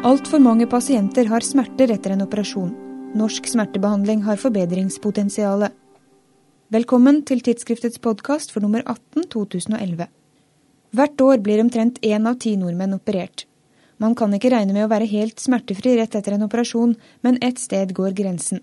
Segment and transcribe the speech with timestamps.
[0.00, 2.70] Altfor mange pasienter har smerter etter en operasjon.
[3.20, 5.66] Norsk smertebehandling har forbedringspotensial.
[6.72, 10.06] Velkommen til tidsskriftets podkast for nummer 18 2011.
[10.96, 13.44] Hvert år blir omtrent én av ti nordmenn operert.
[14.00, 17.60] Man kan ikke regne med å være helt smertefri rett etter en operasjon, men ett
[17.60, 18.62] sted går grensen.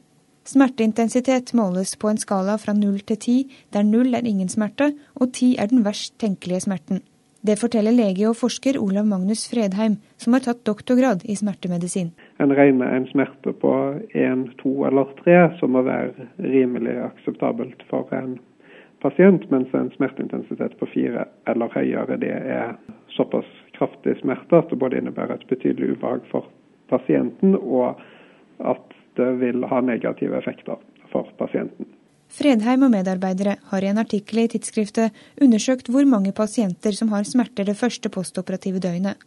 [0.50, 3.38] Smerteintensitet måles på en skala fra null til ti,
[3.70, 7.06] der null er ingen smerte og ti er den verst tenkelige smerten.
[7.42, 12.12] Det forteller lege og forsker Olav Magnus Fredheim, som har tatt doktorgrad i smertemedisin.
[12.42, 13.74] En regner en smerte på
[14.18, 18.38] én, to eller tre som må være rimelig akseptabelt for en
[19.02, 22.74] pasient, mens en smerteintensitet på fire eller høyere det er
[23.14, 26.50] såpass kraftig smerte at det både innebærer et betydelig ubehag for
[26.90, 28.02] pasienten og
[28.66, 31.86] at det vil ha negative effekter for pasienten.
[32.38, 37.26] Fredheim og medarbeidere har i en artikkel i tidsskriftet undersøkt hvor mange pasienter som har
[37.26, 39.18] smerter det første postoperative døgnet.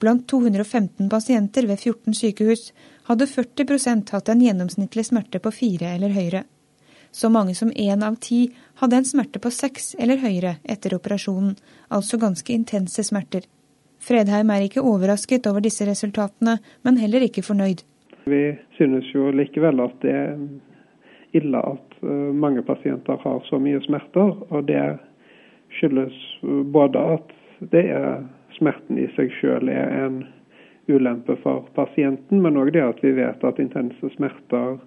[0.00, 2.70] Blant 215 pasienter ved 14 sykehus
[3.10, 6.44] hadde 40% hatt en gjennomsnittlig smerte på fire eller høyere.
[7.10, 8.46] Så mange som én av ti
[8.80, 11.56] hadde en smerte på seks eller høyere etter operasjonen,
[11.92, 13.44] altså ganske intense smerter.
[13.98, 17.82] Fredheim er ikke overrasket over disse resultatene, men heller ikke fornøyd.
[18.28, 18.42] Vi
[18.76, 20.16] synes jo likevel at det
[21.36, 24.34] ille at eh, mange pasienter har så mye smerter.
[24.48, 24.98] Og det
[25.78, 26.16] skyldes
[26.72, 27.32] både at
[27.72, 28.22] det er
[28.56, 30.22] smerten i seg selv er en
[30.88, 34.78] ulempe for pasienten, men òg det at vi vet at intense smerter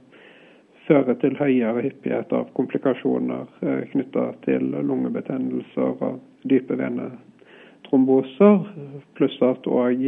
[0.88, 8.66] fører til høyere hyppighet av komplikasjoner eh, knytta til lungebetennelser og dype venetromboser,
[9.17, 10.02] pluss at òg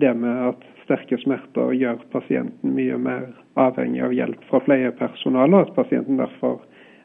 [0.00, 5.70] det med at sterke smerter gjør pasienten mye mer avhengig av hjelp fra pleiepersonale, og
[5.70, 6.60] at pasienten derfor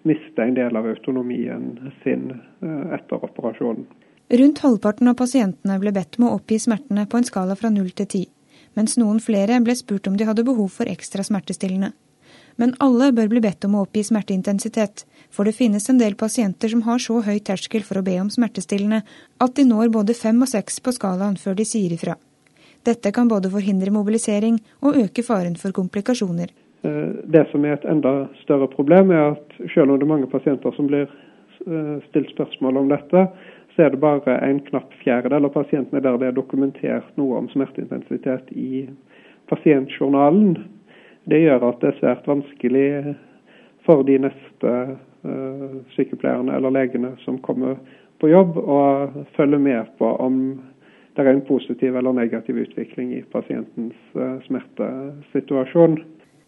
[0.08, 3.86] mister en del av autonomien sin eh, etter operasjonen.
[4.28, 7.94] Rundt halvparten av pasientene ble bedt om å oppgi smertene på en skala fra 0
[7.96, 8.26] til 10,
[8.76, 11.94] mens noen flere ble spurt om de hadde behov for ekstra smertestillende.
[12.60, 16.74] Men alle bør bli bedt om å oppgi smerteintensitet, for det finnes en del pasienter
[16.74, 19.04] som har så høy terskel for å be om smertestillende
[19.40, 22.18] at de når både fem og seks på skalaen før de sier ifra.
[22.88, 26.54] Dette kan både forhindre mobilisering og øke faren for komplikasjoner.
[26.88, 30.30] Eh, det som er et enda større problem, er at selv om det er mange
[30.32, 33.26] pasienter som blir eh, stilt spørsmål om dette,
[33.76, 37.50] så er det bare en knapp fjerdedel av pasientene der det er dokumentert noe om
[37.52, 38.88] smerteintensitet i
[39.52, 40.56] pasientjournalen.
[41.28, 42.88] Det gjør at det er svært vanskelig
[43.86, 44.74] for de neste
[45.28, 47.76] eh, sykepleierne eller legene som kommer
[48.22, 48.80] på jobb, å
[49.36, 50.40] følge med på om
[51.18, 55.98] det er en positiv eller negativ utvikling i pasientens eh, smertesituasjon.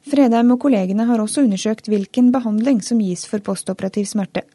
[0.09, 4.45] Fredheim og kollegene har også undersøkt hvilken behandling som gis for postoperativ smerte.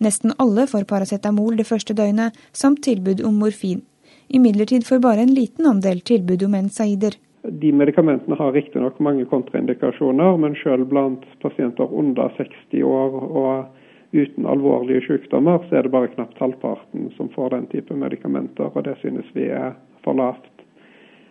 [0.00, 3.82] Nesten alle får paracetamol det første døgnet, samt tilbud om morfin.
[4.28, 7.18] Imidlertid får bare en liten andel tilbud om NSAIDer.
[7.44, 13.66] De medikamentene har riktignok mange kontraindikasjoner, men selv blant pasienter under 60 år og
[14.14, 18.84] uten alvorlige sykdommer, så er det bare knapt halvparten som får den type medikamenter, og
[18.86, 20.50] det synes vi er for lavt.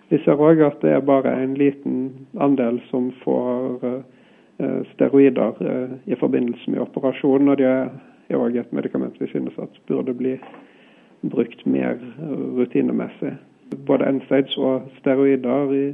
[0.09, 5.95] Vi ser òg at det er bare en liten andel som får uh, steroider uh,
[6.05, 10.35] i forbindelse med operasjonen, og det er òg et medikament vi synes at burde bli
[11.31, 11.95] brukt mer
[12.59, 13.38] rutinemessig.
[13.88, 15.85] Både NSAIDs og steroider i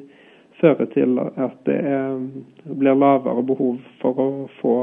[0.60, 2.20] fører til at det er,
[2.66, 4.76] blir lavere behov for å få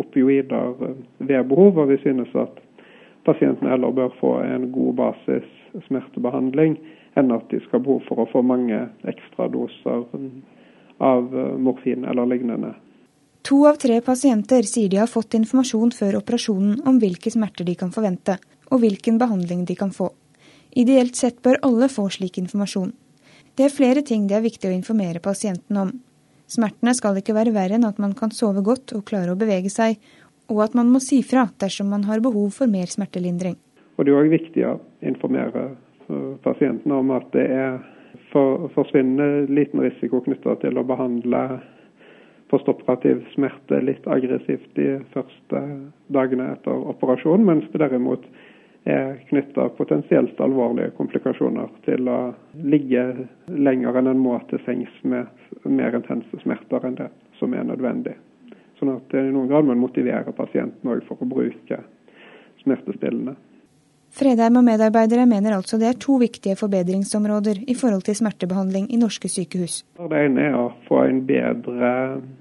[0.00, 0.74] opioider
[1.18, 1.78] ved behov.
[1.78, 2.60] Og vi synes at
[3.28, 5.48] pasientene heller bør få en god basis
[5.86, 6.78] smertebehandling
[7.18, 10.06] enn at de skal ha behov for å få mange ekstradoser
[11.00, 12.74] av morfin eller lignende.
[13.48, 17.74] To av tre pasienter sier de har fått informasjon før operasjonen om hvilke smerter de
[17.78, 18.36] kan forvente,
[18.70, 20.10] og hvilken behandling de kan få.
[20.76, 22.92] Ideelt sett bør alle få slik informasjon.
[23.56, 25.92] Det er flere ting det er viktig å informere pasienten om.
[26.50, 29.70] Smertene skal ikke være verre enn at man kan sove godt og klare å bevege
[29.70, 30.00] seg,
[30.50, 33.56] og at man må si fra dersom man har behov for mer smertelindring.
[33.98, 35.68] Og Det er òg viktig å informere
[36.08, 37.78] øh, pasientene om at det er
[38.32, 41.44] for, forsvinnende liten risiko knytta til å behandle
[42.50, 45.60] postoperativ smerte litt aggressivt de første
[46.10, 48.24] dagene etter operasjon, mens det derimot
[48.84, 52.18] er knytta potensielt alvorlige komplikasjoner til å
[52.64, 53.04] ligge
[53.52, 55.28] lenger enn en må til sengs med
[55.68, 58.16] mer intense smerter enn det som er nødvendig.
[58.80, 61.82] Sånn at det i noen grad må motivere pasienten for å bruke
[62.62, 63.36] smertestillende.
[64.10, 68.98] Fredheim og medarbeidere mener altså det er to viktige forbedringsområder i forhold til smertebehandling i
[68.98, 69.84] norske sykehus.
[69.96, 71.92] Det ene er å få en bedre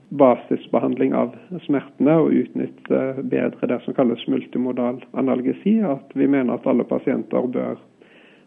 [0.09, 1.35] basisbehandling av
[1.67, 5.77] smertene og utnytte bedre det som kalles multimodal analgesi.
[5.85, 7.77] At vi mener at alle pasienter bør,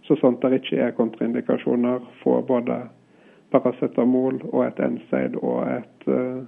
[0.09, 2.81] så sant det ikke er kontraindikasjoner, få både
[3.55, 6.43] paracetamol og et NSAID og et uh,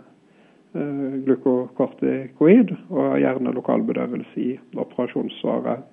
[1.25, 5.85] glukokortikoid, og gjerne lokalbedøvelse i operasjonssvaret.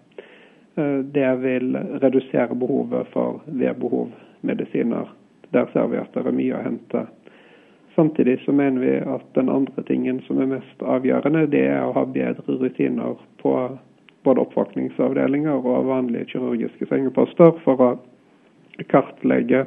[0.78, 5.10] Uh, det vil redusere behovet for ved-behov-medisiner.
[5.52, 7.06] Der ser vi at det er mye å hente.
[7.96, 11.96] Samtidig så mener vi at den andre tingen som er mest avgjørende, det er å
[11.98, 13.56] ha bedre rutiner på
[14.24, 17.92] både oppvåkningsavdelinger og vanlige kirurgiske sengeposter for å
[18.88, 19.66] kartlegge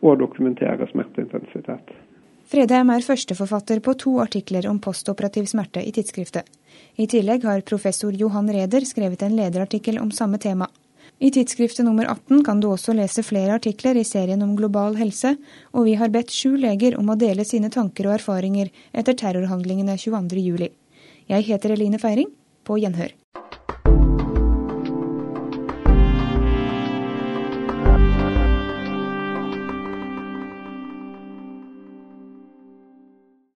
[0.00, 1.92] og dokumentere smerteintensitet.
[2.48, 6.46] Fredheim er førsteforfatter på to artikler om postoperativ smerte i tidsskriftet.
[6.96, 10.70] I tillegg har professor Johan Reder skrevet en lederartikkel om samme tema.
[11.20, 15.34] I tidsskriftet nummer 18 kan du også lese flere artikler i serien om global helse,
[15.76, 19.98] og vi har bedt sju leger om å dele sine tanker og erfaringer etter terrorhandlingene
[20.00, 20.68] 22.07.
[21.28, 22.32] Jeg heter Eline Feiring.
[22.64, 23.12] På gjenhør.